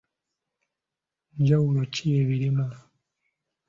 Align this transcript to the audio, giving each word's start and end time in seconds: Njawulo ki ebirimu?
Njawulo 1.39 1.81
ki 1.93 2.03
ebirimu? 2.19 2.67